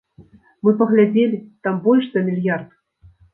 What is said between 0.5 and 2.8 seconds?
Мы паглядзелі, там больш за мільярд.